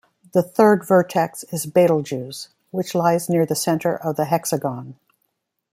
The 0.33 0.41
third 0.41 0.83
vertex 0.83 1.43
is 1.53 1.67
Betelgeuse, 1.67 2.49
which 2.71 2.95
lies 2.95 3.29
near 3.29 3.45
the 3.45 3.53
center 3.55 3.95
of 3.97 4.15
the 4.15 4.25
hexagon. 4.25 4.95